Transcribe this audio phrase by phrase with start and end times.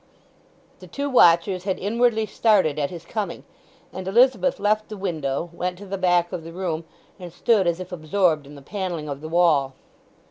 [0.79, 3.43] The two watchers had inwardly started at his coming,
[3.93, 6.85] and Elizabeth left the window, went to the back of the room,
[7.19, 9.75] and stood as if absorbed in the panelling of the wall.